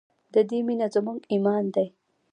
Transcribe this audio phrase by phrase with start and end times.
[0.33, 1.87] د دې مینه زموږ ایمان دی؟